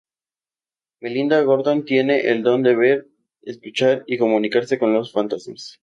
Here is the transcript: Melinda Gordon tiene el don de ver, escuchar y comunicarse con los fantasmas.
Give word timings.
Melinda 0.99 1.39
Gordon 1.45 1.85
tiene 1.85 2.21
el 2.21 2.41
don 2.41 2.63
de 2.63 2.75
ver, 2.75 3.07
escuchar 3.43 4.03
y 4.07 4.17
comunicarse 4.17 4.79
con 4.79 4.93
los 4.93 5.11
fantasmas. 5.11 5.77